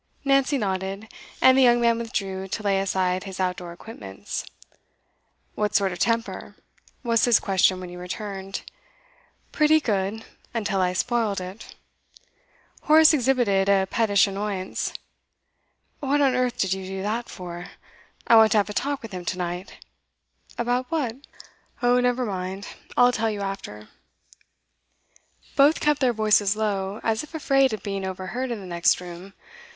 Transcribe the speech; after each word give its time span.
Nancy 0.25 0.57
nodded, 0.57 1.07
and 1.43 1.55
the 1.55 1.61
young 1.61 1.79
man 1.79 1.99
withdrew 1.99 2.47
to 2.47 2.63
lay 2.63 2.79
aside 2.81 3.25
his 3.25 3.39
outdoor 3.39 3.71
equipments. 3.71 4.43
'What 5.53 5.75
sort 5.75 5.91
of 5.91 5.99
temper?' 5.99 6.55
was 7.03 7.25
his 7.25 7.39
question 7.39 7.79
when 7.79 7.89
he 7.89 7.95
returned. 7.95 8.63
'Pretty 9.51 9.79
good 9.79 10.25
until 10.55 10.81
I 10.81 10.93
spoilt 10.93 11.39
it.' 11.39 11.75
Horace 12.81 13.13
exhibited 13.13 13.69
a 13.69 13.85
pettish 13.85 14.25
annoyance. 14.25 14.91
'What 15.99 16.19
on 16.19 16.33
earth 16.33 16.57
did 16.57 16.73
you 16.73 16.83
do 16.83 17.03
that 17.03 17.29
for? 17.29 17.67
I 18.25 18.37
want 18.37 18.53
to 18.53 18.57
have 18.57 18.71
a 18.71 18.73
talk 18.73 19.03
with 19.03 19.11
him 19.11 19.23
to 19.25 19.37
night.' 19.37 19.85
'About 20.57 20.87
what?' 20.89 21.17
'Oh, 21.83 21.99
never 21.99 22.25
mind; 22.25 22.67
I'll 22.97 23.11
tell 23.11 23.29
you 23.29 23.41
after.' 23.41 23.87
Both 25.55 25.79
kept 25.79 25.99
their 25.99 26.11
voices 26.11 26.55
low, 26.55 26.99
as 27.03 27.21
if 27.21 27.35
afraid 27.35 27.71
of 27.71 27.83
being 27.83 28.03
overheard 28.03 28.49
in 28.49 28.61
the 28.61 28.65
next 28.65 28.99
room. 28.99 29.33